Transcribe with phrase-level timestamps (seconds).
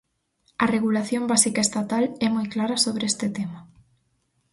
[0.63, 3.59] A regulación básica estatal é moi clara sobre este tema.